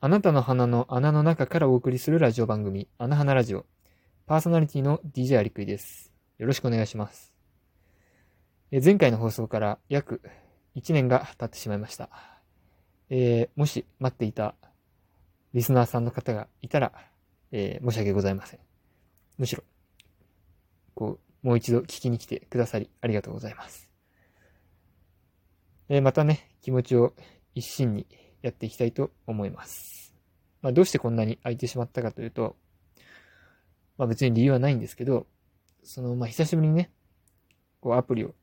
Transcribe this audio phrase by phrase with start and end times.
[0.00, 3.66] あなたの鼻の穴の中からお送りするラジオ番組、穴花ラジオ。
[4.26, 6.12] パーソナリティの DJ アリクイです。
[6.38, 7.34] よろしくお願いします。
[8.70, 10.22] え前回の放送から約
[10.76, 12.10] 1年が経ってしまいました。
[13.10, 14.54] えー、もし待っていた
[15.52, 16.92] リスナーさんの方がいたら、
[17.50, 18.60] えー、申し訳ございません。
[19.36, 19.64] むしろ、
[20.94, 23.90] こう、もう一度聞きに来てくださりありがとうございます。
[25.88, 27.14] えー、またね、気持ちを
[27.56, 28.06] 一心に
[28.42, 30.14] やっていきたいと思います。
[30.62, 32.56] まあ、どうしてこんなに空いてしまったかというと、
[33.96, 35.26] まあ別に理由はないんですけど、
[35.82, 36.90] その、まあ久しぶりにね、
[37.80, 38.34] こうアプリを、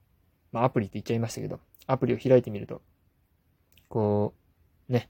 [0.52, 2.81] まあアプリって言っちゃいましたけど、アプリを開いてみると、
[3.88, 4.34] こ
[4.89, 5.09] う、ね、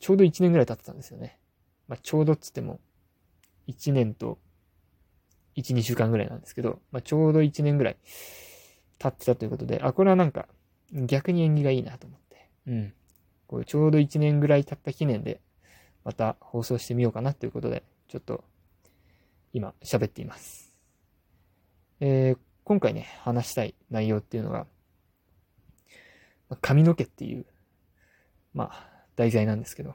[0.00, 1.38] ちょうど1年ぐらい経ってたんですよね。
[1.86, 2.80] まあちょうどっつっても、
[3.68, 4.38] 1年と
[5.56, 7.96] 1、2週間ぐらいなんですけど、まあちょうど1年ぐらい
[8.98, 10.48] 経ってたということで、あ、これはなんか、
[10.94, 12.48] 逆に縁起がいいなと思って。
[12.66, 12.92] うん。
[13.46, 15.40] こうちょうど1年ぐらい経った記念で、
[16.04, 18.44] また放送してみようかなということで、ちょっと、
[19.52, 20.72] 今、喋っています。
[22.00, 24.66] えー、今回ね、話したい内容っていうのが、
[26.60, 27.46] 髪の毛っていう、
[28.52, 29.94] まあ、題材なんですけど。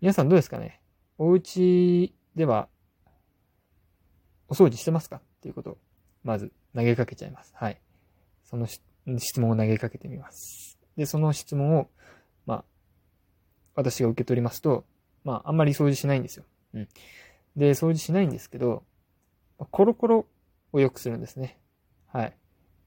[0.00, 0.80] 皆さんどうですかね？
[1.18, 2.68] お家では、
[4.48, 5.16] お掃除してますか？
[5.16, 5.78] っていうことを、
[6.22, 7.52] まず投げかけちゃいます。
[7.54, 7.80] はい。
[8.44, 8.66] その
[9.18, 10.78] 質問を投げかけてみます。
[10.96, 11.88] で、その質問を、
[12.46, 12.64] まあ、
[13.74, 14.84] 私が受け取りますと、
[15.24, 16.44] まあ、あんまり掃除しないんですよ。
[16.74, 16.88] うん。
[17.56, 18.84] で、掃除しないんですけど、
[19.58, 20.26] コロコロ
[20.72, 21.58] をよくするんですね。
[22.06, 22.36] はい。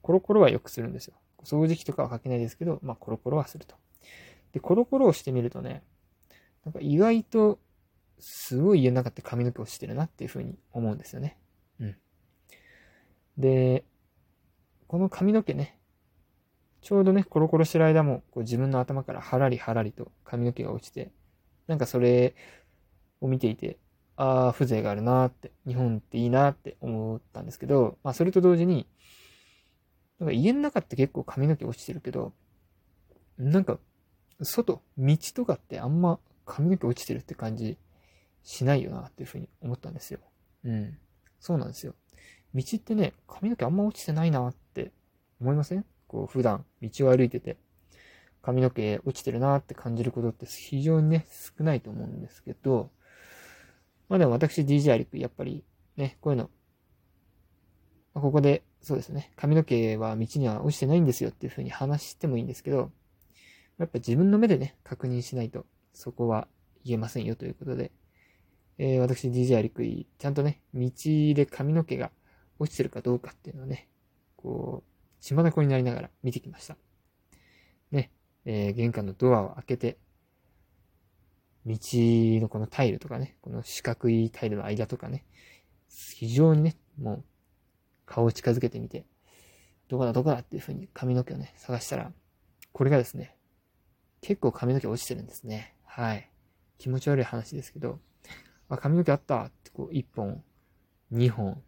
[0.01, 1.15] コロコロはよくするんですよ。
[1.43, 3.75] 掃除機とかはかけないですけど、まあ、コロコロはすると。
[4.53, 5.83] で、コロコロをしてみるとね、
[6.65, 7.59] なんか意外と、
[8.19, 11.37] すごい家の中って髪の毛落ちてるなっていうふうに思うんですよね。
[11.79, 11.95] うん。
[13.37, 13.85] で、
[14.87, 15.76] この髪の毛ね、
[16.81, 21.11] ちょうどね、コロコロしてる間も、こう自分の頭からはらりはらりと髪の毛が落ちて、
[21.67, 22.35] なんかそれ
[23.19, 23.77] を見ていて、
[24.15, 28.87] ああ、風情があるなーって、日本っていいなって思ったんですけど、まあそれと同時に、
[30.19, 32.33] なんか家の中って結構髪の毛落ちてるけど、
[33.37, 33.79] なんか、
[34.41, 37.77] 外、道とかってあんま髪の毛落ちてるって感じ
[38.43, 40.19] しないよなっていうふうに思ったんですよ。
[40.63, 40.97] うん。
[41.39, 41.93] そうなんですよ。
[42.55, 44.91] 道ってね、髪の毛あんま落ちてないなって
[45.39, 45.85] 思いません？
[46.07, 47.57] こう普段道を歩いてて
[48.41, 52.91] 髪の毛落ちてるなって感じることって非常にね、少ないと思うんですけど、
[54.07, 55.65] まあでも私 DJ アリクやっぱり
[55.97, 56.49] ね、こういうの、
[58.13, 62.89] ま、ここでそうですね、髪の毛は道には落ちてないんですよっていう風に話してもいいんですけど、
[63.79, 66.47] やっぱ自分の目でね、確認しないとそこは
[66.85, 67.91] 言えませんよということで、
[68.77, 72.11] え、私 DJ アリクイ、ちゃんとね、道で髪の毛が
[72.59, 73.89] 落ちてるかどうかっていうのをね、
[75.19, 76.77] 血まなこになりながら見てきました。
[77.91, 78.11] ね、
[78.45, 79.97] えー、玄関のドアを開けて、
[81.65, 85.25] 道のこのタイルとかね、この四角いタイルの間とかね、
[85.89, 87.23] 非常にね、もう
[88.05, 89.05] 顔を近づけてみて、
[89.89, 92.11] どこだどこだっていう風に髪の毛をね、探したら、
[92.71, 93.35] これがですね、
[94.21, 95.75] 結構髪の毛落ちてるんですね。
[95.83, 96.29] はい。
[96.77, 97.99] 気持ち悪い話ですけど、
[98.69, 100.43] あ、髪の毛あったってこう、1本、
[101.11, 101.61] 2本、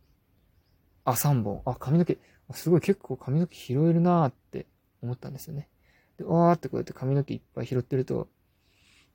[1.10, 2.18] あ、3本、あ、髪の毛、
[2.54, 4.68] すごい結構髪の毛拾えるなーって
[5.02, 5.70] 思ったんですよね。
[6.18, 8.28] で、わーってこうやって髪の毛いっぱい拾ってると、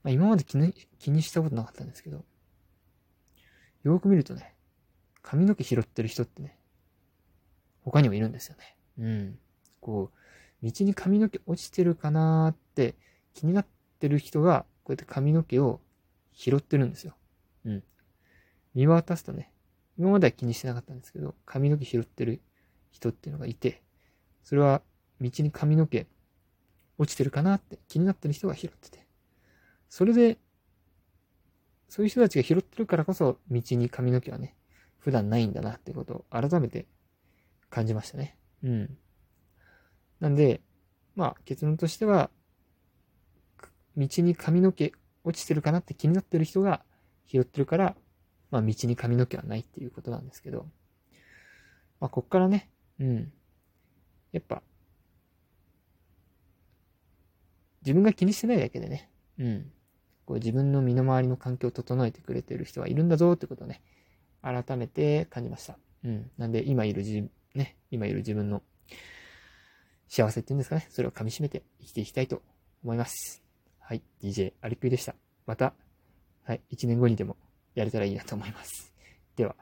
[0.03, 2.25] まあ、今まで気に気にしたことなかったんですけど、
[3.83, 4.55] よーく見るとね、
[5.23, 6.59] 髪の毛拾ってる人ってね、
[7.83, 8.77] 他にもいるんですよね。
[8.99, 9.39] うん。
[9.81, 10.11] こ
[10.63, 12.97] う、道に髪の毛落ちてるかなーって
[13.35, 13.67] 気になっ
[13.99, 15.81] てる人が、こうやって髪の毛を
[16.33, 17.15] 拾ってるんですよ。
[17.65, 17.85] うん。
[18.75, 19.51] 見渡すとね、
[19.99, 22.41] 今までは気にしてなかったんですけど、髪の毛拾ってる
[22.91, 23.83] 人っていうのがいて、
[24.43, 24.83] それは
[25.21, 26.07] 道に髪の毛
[26.99, 29.07] 落ちてるかなって気になってる人が拾ってて。
[29.89, 30.39] それで、
[31.89, 34.57] そういう人たちが拾ってるからこそ道に髪の毛はね、
[34.99, 36.87] 普段ないんだなっていうことを改めて
[37.71, 38.37] 感じましたね。
[38.65, 38.99] うん。
[40.21, 40.61] なんで、
[41.15, 42.31] まあ結論としては、
[43.97, 44.93] 道に髪の毛
[45.23, 46.83] 落ちてるかなって気になってる人が
[47.27, 47.97] 拾ってるから、
[48.55, 50.69] まあ道に髪の毛はないっていうことなんですけど、
[51.99, 52.71] まあこっからね、
[53.01, 53.33] うん。
[54.31, 54.63] やっぱ、
[57.83, 59.11] 自分が気にしてないだけでね、
[59.41, 59.73] うん。
[60.25, 63.83] こう自分の身の回りの環境を整えてくれてる人はいるんだぞってことをね、
[64.41, 65.77] 改めて感じました。
[66.05, 66.31] うん。
[66.39, 68.63] なんで、今いるじ、ね、今いる自分の
[70.07, 72.41] 幸せっていうんですかね、それを噛み締めて生きていきたいと
[72.85, 73.43] 思います。
[73.81, 74.03] はい。
[74.23, 75.17] DJ アリクイでした。
[75.45, 75.75] また、
[76.45, 76.61] はい。
[76.71, 77.37] 1年後にでも
[77.75, 78.93] やれたらいいなと思います。
[79.37, 79.57] では、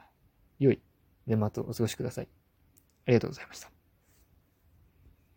[0.58, 0.80] 良い
[1.26, 2.28] 年末をお過ごしください。
[3.06, 3.71] ありがとうございました。